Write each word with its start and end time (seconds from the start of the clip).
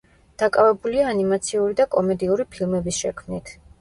დაკავებულია 0.43 1.03
ანიმაციური 1.11 1.77
და 1.81 1.87
კომედიური 1.97 2.47
ფილმების 2.57 3.03
შექმნით. 3.05 3.55